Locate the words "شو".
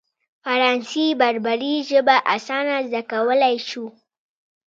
3.67-3.85